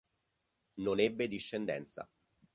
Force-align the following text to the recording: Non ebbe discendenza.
Non 0.79 0.97
ebbe 0.99 1.27
discendenza. 1.27 2.09